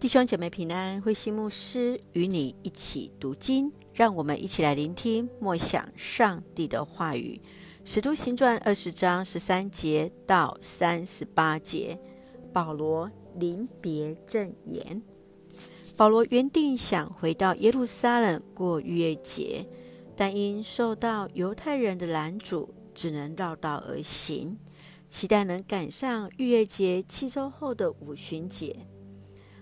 [0.00, 7.42] 弟兄姐妹平安，慧馨牧师与你一起读经，让我们一起来聆听默想上帝的话语。
[7.84, 11.98] 使徒行传二十章十三节到三十八节，
[12.52, 15.02] 保罗临别赠言。
[15.96, 19.68] 保罗原定想回到耶路撒冷过逾越节，
[20.14, 24.56] 但因受到犹太人的拦阻，只能绕道而行，
[25.08, 28.86] 期待能赶上逾越节七周后的五旬节。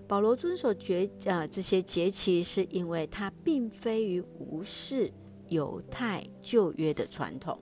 [0.09, 5.13] 保罗遵守节啊这些节期，是因为他并非于无视
[5.49, 7.61] 犹太旧约的传统。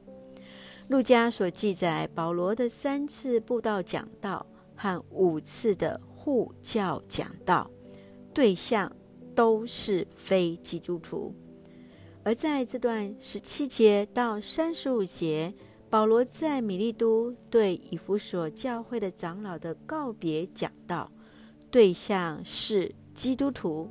[0.88, 4.44] 路加所记载保罗的三次布道讲道
[4.76, 7.70] 和五次的护教讲道，
[8.34, 8.94] 对象
[9.34, 11.34] 都是非基督徒。
[12.22, 15.54] 而在这段十七节到三十五节，
[15.88, 21.10] 保罗在米利都对以弗所教会的长老的告别讲道。
[21.74, 23.88] 对象是基督徒，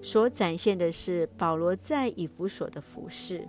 [0.00, 3.46] 所展现的是保罗在以弗所的服事。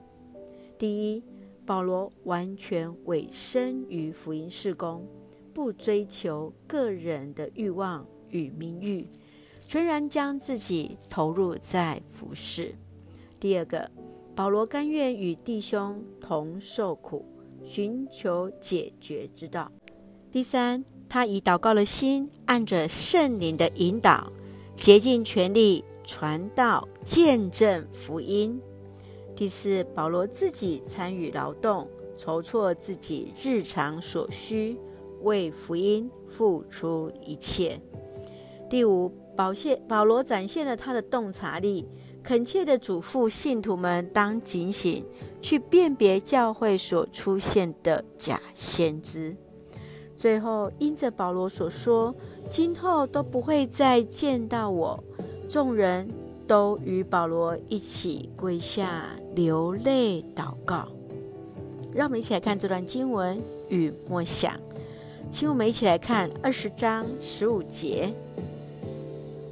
[0.78, 1.24] 第一，
[1.66, 5.08] 保罗完全委身于福音事工，
[5.54, 9.08] 不追求个人的欲望与名誉，
[9.66, 12.76] 全然将自己投入在服事。
[13.40, 13.90] 第二个，
[14.36, 17.26] 保罗甘愿与弟兄同受苦，
[17.64, 19.72] 寻求解决之道。
[20.30, 24.32] 第三，他以祷告的心，按着圣灵的引导，
[24.76, 28.62] 竭尽全力传道、见证福音。
[29.36, 34.78] 第四，保罗自己参与劳动，筹措自己日常所需，
[35.24, 37.82] 为福音付出一切。
[38.70, 41.88] 第五，保谢保罗展现了他的洞察力，
[42.22, 45.04] 恳切地嘱咐信徒们当警醒，
[45.42, 49.36] 去辨别教会所出现的假先知。
[50.20, 52.14] 最后，因着保罗所说，
[52.50, 55.02] 今后都不会再见到我，
[55.48, 56.10] 众人
[56.46, 60.90] 都与保罗一起跪下流泪祷告。
[61.94, 64.52] 让我们一起来看这段经文与默想，
[65.32, 68.14] 请我们一起来看二十章十五节。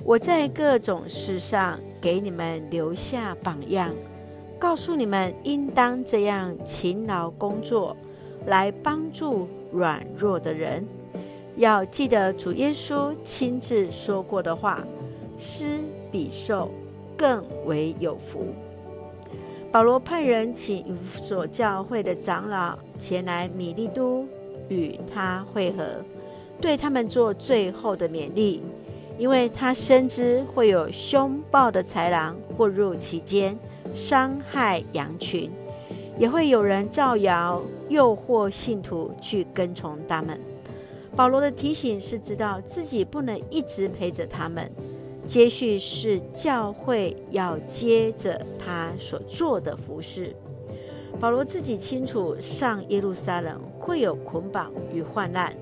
[0.03, 3.96] 我在各种事上给你们留下榜样，
[4.59, 7.96] 告诉你们应当这样勤劳工作，
[8.47, 9.47] 来帮助。
[9.72, 10.85] 软弱的人
[11.55, 14.83] 要记得主耶稣亲自说过的话
[15.38, 15.79] ：“施
[16.11, 16.72] 比受
[17.17, 18.53] 更为有福。”
[19.72, 24.25] 保罗派人请以所教会的长老前来米利都
[24.69, 26.03] 与他会合，
[26.61, 28.61] 对他们做最后的勉励，
[29.17, 33.57] 因为他深知会有凶暴的豺狼混入其间，
[33.94, 35.51] 伤害羊群。
[36.17, 40.39] 也会有人造谣诱惑信徒去跟从他们。
[41.16, 44.72] 保罗的提醒是知道自己不能一直陪着他们，
[45.25, 50.35] 接续是教会要接着他所做的服事。
[51.19, 55.55] 保罗自己清楚上耶路撒冷会有捆绑与患难，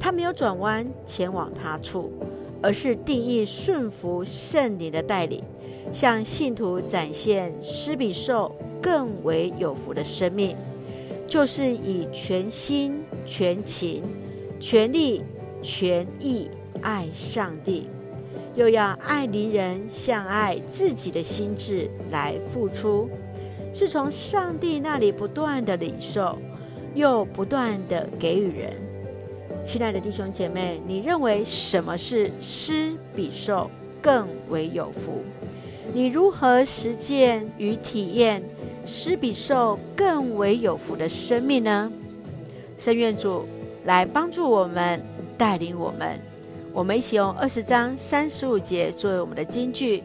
[0.00, 2.10] 他没有转弯前往他处，
[2.60, 5.44] 而是定义顺服圣灵的带领，
[5.92, 10.56] 向信徒展现施比受更为有福的生命，
[11.26, 14.02] 就是以全心、全情、
[14.60, 15.22] 全力、
[15.62, 16.50] 全意
[16.80, 17.88] 爱上帝，
[18.54, 23.08] 又要爱邻人像爱自己的心智来付出，
[23.72, 26.38] 是从上帝那里不断的领受，
[26.94, 28.72] 又不断的给予人。
[29.64, 35.22] 亲爱的弟兄姐妹，你认为什么是施比受更为有福？
[35.92, 38.42] 你如何实践与体验？
[38.88, 41.92] 施比受更为有福的生命呢？
[42.78, 43.46] 圣愿主
[43.84, 44.98] 来帮助我们，
[45.36, 46.18] 带领我们。
[46.72, 50.02] 我们一起用二十章三十五节作为我们的金句。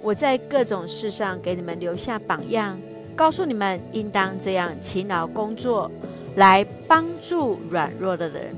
[0.00, 2.78] 我在各种事上给你们留下榜样，
[3.16, 5.90] 告诉你们应当这样勤劳工作，
[6.36, 8.54] 来帮助软弱的人。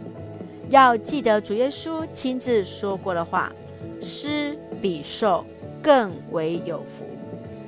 [0.69, 3.51] 要记得主耶稣亲自说过的话：
[4.03, 5.47] 施比受
[5.83, 7.07] 更为有福。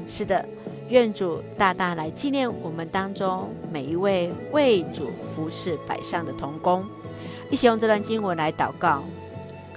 [0.06, 0.44] 是的。
[0.88, 6.84] 愿主大大来纪念我们当中每一位为主服侍摆上的同工，
[7.50, 9.02] 一起用这段经文来祷告。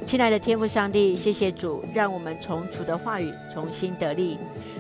[0.06, 4.38] 亲爱的天父上帝，谢谢主，让我们从主的话语重新得力。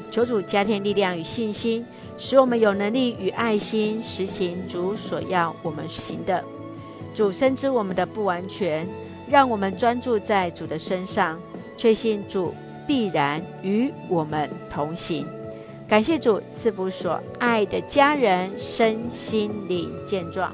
[0.10, 1.86] 求主加添力量与信心，
[2.18, 6.44] 使我们有能力与爱心实行主所要我们行的。
[7.14, 8.88] 主深知我们的不完全，
[9.30, 11.40] 让我们专注在主的身上，
[11.78, 12.54] 确信主
[12.88, 15.26] 必然与我们同行。
[15.92, 20.54] 感谢主赐福所爱的家人身心灵健壮，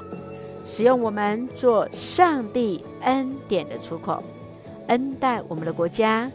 [0.64, 4.20] 使用我们做上帝恩典的出口，
[4.88, 6.28] 恩待我们的国家。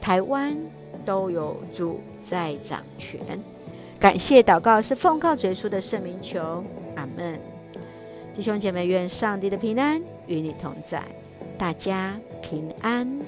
[0.00, 0.56] 台湾
[1.04, 3.20] 都有主在掌权。
[4.00, 7.38] 感谢祷告是奉靠主耶稣的圣名求，阿门。
[8.34, 11.04] 弟兄姐妹，愿上帝的平安与你同在，
[11.58, 13.20] 大家平安。